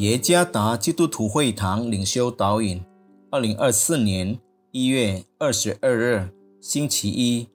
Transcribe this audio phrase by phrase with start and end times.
[0.00, 2.82] 耶加达基督徒会堂领袖导引，
[3.30, 4.40] 二零二四年
[4.70, 7.46] 一月二十二日，星期一，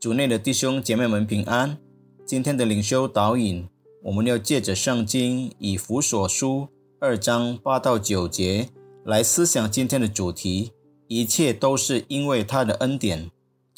[0.00, 1.78] 主内的弟兄姐妹们平安。
[2.26, 3.68] 今天的领袖导引，
[4.02, 6.66] 我们要借着圣经以弗所书
[6.98, 8.68] 二章八到九节
[9.04, 10.72] 来思想今天的主题。
[11.06, 13.30] 一切都是因为他的恩典。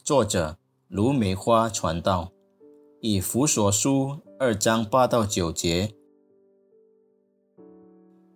[0.02, 0.56] 作者
[0.88, 2.32] 卢梅花传道，
[3.02, 5.90] 以弗所书二章八到九节。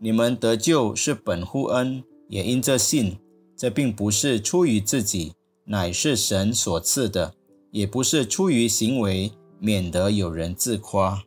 [0.00, 3.18] 你们得救是本乎恩，也因这信。
[3.56, 5.32] 这并不是出于自己，
[5.64, 7.32] 乃是神所赐的；
[7.72, 11.24] 也不是出于行为，免得有人自夸。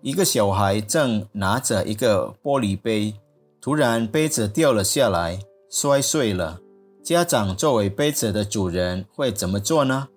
[0.00, 3.12] 一个小孩正拿着一个玻璃杯，
[3.60, 6.60] 突然杯子掉了下来，摔碎了。
[7.02, 10.08] 家长作为杯子的主人会怎么做呢？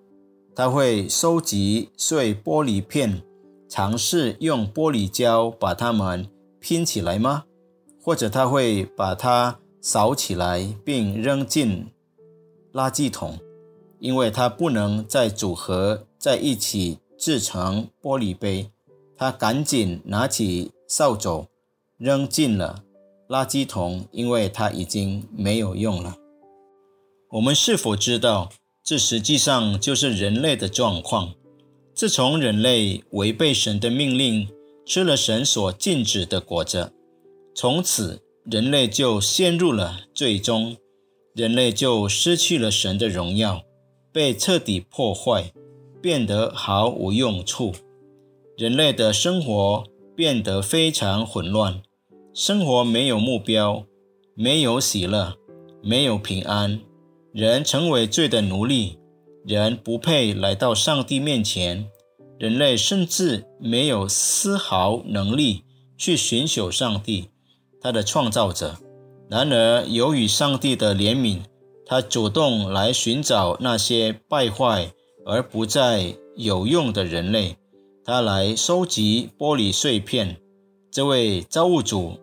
[0.54, 3.22] 他会收集碎玻璃片，
[3.68, 6.26] 尝试用玻璃胶把它们。
[6.60, 7.44] 拼起来吗？
[8.02, 11.86] 或者他会把它扫起来并扔进
[12.72, 13.38] 垃圾桶，
[13.98, 18.70] 因为它不能再组合在一起制成玻璃杯。
[19.16, 21.46] 他赶紧拿起扫帚
[21.98, 22.82] 扔进了
[23.28, 26.16] 垃圾桶，因为它已经没有用了。
[27.32, 28.48] 我们是否知道，
[28.82, 31.34] 这实际上就是人类的状况？
[31.94, 34.48] 自从人类违背神的命令，
[34.90, 36.92] 吃了神所禁止的果子，
[37.54, 40.76] 从此人类就陷入了最终，
[41.32, 43.62] 人类就失去了神的荣耀，
[44.12, 45.52] 被彻底破坏，
[46.02, 47.72] 变得毫无用处。
[48.56, 49.84] 人类的生活
[50.16, 51.80] 变得非常混乱，
[52.34, 53.86] 生活没有目标，
[54.34, 55.36] 没有喜乐，
[55.84, 56.80] 没有平安。
[57.32, 58.98] 人成为罪的奴隶，
[59.46, 61.88] 人不配来到上帝面前。
[62.40, 65.62] 人类甚至没有丝毫能力
[65.98, 67.28] 去寻求上帝，
[67.82, 68.78] 他的创造者。
[69.28, 71.40] 然而，由于上帝的怜悯，
[71.84, 74.90] 他主动来寻找那些败坏
[75.26, 77.58] 而不再有用的人类，
[78.06, 80.40] 他来收集玻璃碎片。
[80.90, 82.18] 这位造物主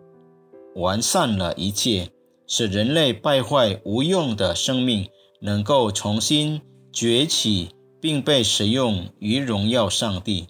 [0.74, 2.10] 完善了一切，
[2.48, 5.08] 使人类败坏无用的生命
[5.40, 6.60] 能够重新
[6.92, 7.68] 崛起。
[8.00, 10.46] 并被使用于荣耀上帝。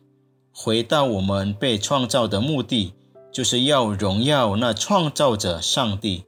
[0.53, 2.93] 回到我们被创造的目的，
[3.31, 6.25] 就是要荣耀那创造者上帝。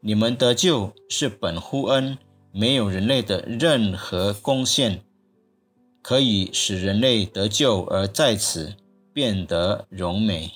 [0.00, 2.16] 你们得救是本乎恩，
[2.52, 5.02] 没有人类的任何贡献
[6.00, 8.74] 可以使人类得救而在此
[9.12, 10.50] 变得荣美。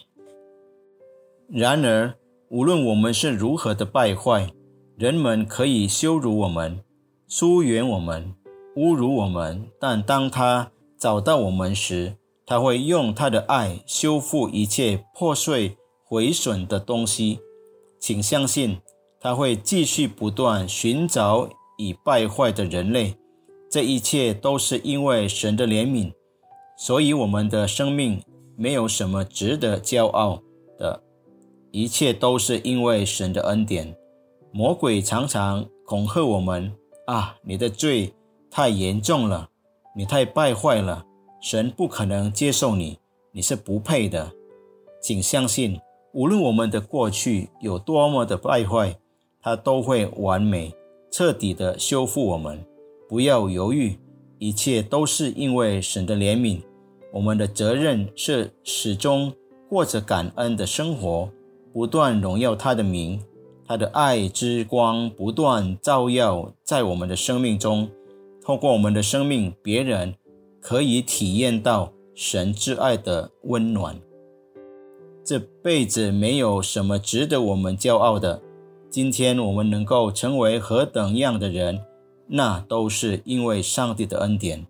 [1.48, 2.15] 然而，
[2.48, 4.50] 无论我们是如何的败坏，
[4.97, 6.81] 人们可以羞辱我们，
[7.28, 8.34] 疏远我们。
[8.77, 17.41] 侮辱我们，但当他找到我们时，他会用他的爱修复一切破碎毁损的东西。
[17.99, 18.79] 请相信，
[19.19, 21.49] 他会继续不断寻找
[21.79, 23.17] 已败坏的人类。
[23.71, 26.13] 这一切都是因为神的怜悯，
[26.79, 28.23] 所以我们的生命
[28.57, 30.43] 没有什么值得骄傲
[30.79, 31.03] 的。
[31.73, 33.97] 一切都是因为神的恩典。
[34.53, 36.73] 魔鬼常常恐吓我们：
[37.07, 38.13] 啊，你的罪！
[38.56, 39.50] 太严重了，
[39.94, 41.05] 你太败坏了，
[41.43, 42.99] 神不可能接受你，
[43.31, 44.33] 你是不配的。
[44.99, 45.78] 请相信，
[46.15, 48.97] 无论我们的过去有多么的败坏，
[49.43, 50.75] 他都会完美、
[51.11, 52.65] 彻底的修复我们。
[53.06, 53.99] 不要犹豫，
[54.39, 56.62] 一切都是因为神的怜悯。
[57.12, 59.31] 我们的责任是始终
[59.69, 61.28] 过着感恩的生活，
[61.75, 63.22] 不断荣耀他的名，
[63.66, 67.91] 他的爱之光不断照耀在我们的生命中。
[68.47, 70.15] 透过我们的生命，别人
[70.61, 74.01] 可以体验到神之爱的温暖。
[75.25, 78.41] 这辈子没有什么值得我们骄傲的。
[78.89, 81.81] 今天我们能够成为何等样的人，
[82.28, 84.65] 那都是因为上帝的恩典。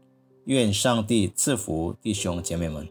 [0.46, 2.88] 愿上帝赐福弟兄姐妹们。